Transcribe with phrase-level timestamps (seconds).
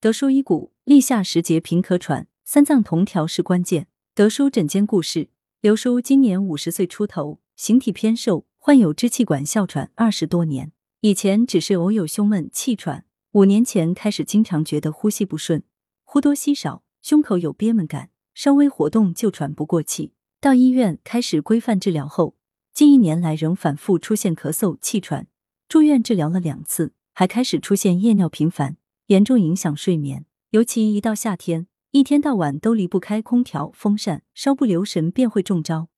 [0.00, 3.88] 德叔医骨，立夏时节平咳喘，三脏同调是关键。
[4.14, 10.70] 德叔诊间故事：刘叔今年五十岁出头，形体偏瘦，患有支气管哮喘二十多年。
[11.00, 15.64] 以前只是偶有胸闷气喘，五年前开始经常觉得呼吸不顺，
[16.04, 20.12] 呼多吸少，胸口有憋闷感，稍微活动就喘不过气。
[20.40, 22.36] 到医院开始规范治疗后，
[22.72, 25.26] 近一年来仍反复出现咳嗽、气喘，
[25.68, 28.76] 住院治疗了两次，还开始出现夜尿频繁。
[29.08, 35.88] 严重影响睡眠，尤其一到夏天，一天到晚都离不开空调、风扇，稍不留神便会中招。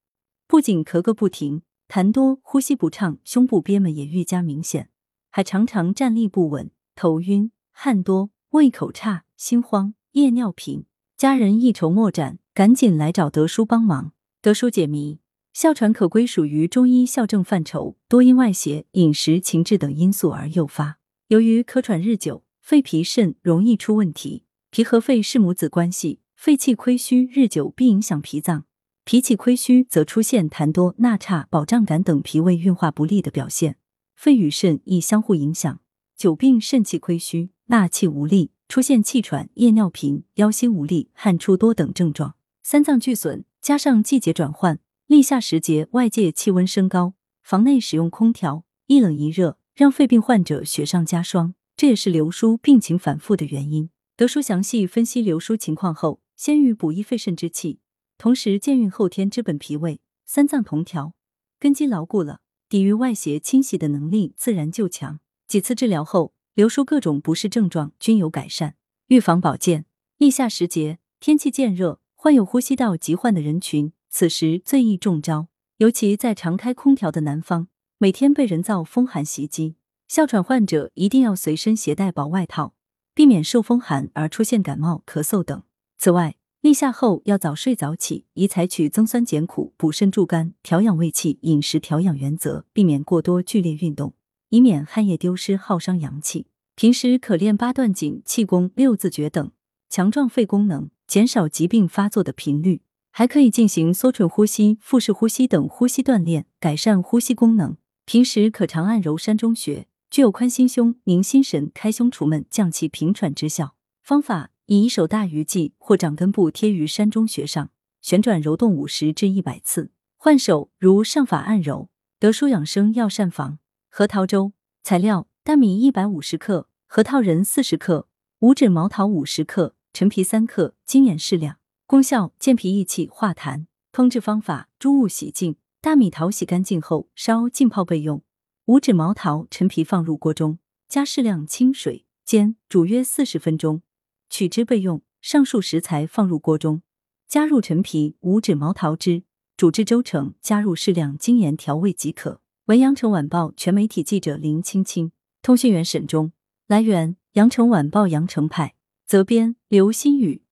[0.46, 4.90] 不仅咳个不停，痰多、呼吸不畅，胸部憋闷也愈加明显，
[5.28, 10.84] 还常常站立不稳、头晕、汗多、胃口差、心慌、夜尿频。
[11.16, 14.12] 家人一筹莫展，赶紧来找德叔帮忙。
[14.40, 15.18] 德叔解谜：
[15.52, 20.98] 哮喘可归属于中医哮症范畴，多因外邪、饮食、情志等因素而诱发。
[21.26, 28.64] 由于咳喘日久，肺脾肾容易出问题，脾和肺是母子关系，肺气亏虚日久必影响脾脏，
[29.04, 33.76] 脾气亏虚则出现痰多、纳差、饱胀感等脾胃运化不利的表现，
[34.14, 35.80] 肺与肾亦相互影响，
[36.16, 42.36] 久病肾气亏虚，纳气无力，出现气喘、夜尿频、腰膝无力、汗出多等症状。
[42.62, 51.54] 三脏俱损，加上季节转换，立夏时节外界气温升高，房内使用空调，一冷一热，让肺病患者雪上加霜。
[51.80, 53.88] 这也是刘叔病情反复的原因。
[54.14, 57.80] 德叔详细分析刘叔情况后，先予补益肺肾之气，
[58.18, 61.14] 同时健运后天之本脾胃，三脏同调，
[61.58, 65.20] 根基牢固了，抵御外邪侵袭的能力自然就强。
[65.48, 68.74] 几次治疗后，刘叔各种不适症状均有改善。
[69.06, 69.86] 预防保健，
[70.18, 79.76] 立夏时节，天气渐热，患有呼吸道疾患的人群，此时最易中招，尤其在常开空调的南方，每天被人造风寒袭击。
[80.10, 82.74] 哮喘患者一定要随身携带薄外套，
[83.14, 85.62] 避免受风寒而出现感冒、咳嗽等。
[85.98, 94.14] 此外，立夏后要早睡早起，宜采取增酸减苦、补肾助肝、调养胃气、饮食调养原则，避免过多剧烈运动，
[94.48, 96.48] 以免汗液丢失耗伤阳气。
[96.74, 99.52] 平时可练八段锦、气功、六字诀等，
[99.88, 102.82] 强壮肺功能，减少疾病发作的频率。
[103.12, 107.76] 还可以进行缩唇呼吸、腹式呼吸等呼吸锻炼，改善呼吸功能。
[108.04, 109.86] 平时可常按揉膻中穴。
[110.10, 113.76] 具有宽心胸、宁心神、开胸除闷、降气平喘之效。
[114.02, 117.70] 方法：以一手大鱼际或掌根部贴于山中穴上，
[118.02, 119.92] 旋转揉动五十至一百次。
[120.16, 121.88] 换手如上法按揉。
[122.18, 128.08] 德舒养生药膳房核桃粥材料：大米一百五十克，核桃仁四十克，
[128.40, 131.56] 五指毛桃五十克，陈皮三克，精盐适量。
[131.86, 133.66] 功效：健脾益气、化痰。
[133.92, 138.22] 烹制方法：诸物洗净，大米淘洗干净后烧浸泡备用。
[138.70, 143.82] 五指毛桃、陈皮放入锅中，加适量清水煎煮约四十分钟，
[144.28, 145.02] 取汁备用。
[145.20, 146.82] 上述食材放入锅中，
[147.26, 149.24] 加入陈皮、五指毛桃汁，
[149.56, 152.40] 煮至粥成，加入适量精盐调味即可。
[152.66, 155.10] 文阳城晚报全媒体记者林青青，
[155.42, 156.30] 通讯员沈忠。
[156.68, 160.44] 来源：阳城晚报阳城派，责编：刘新宇。